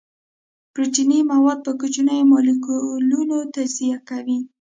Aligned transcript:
پروتیني 0.73 1.19
مواد 1.31 1.59
په 1.65 1.71
کوچنیو 1.79 2.29
مالیکولونو 2.31 3.37
تجزیه 3.55 3.97
کوي. 4.09 4.37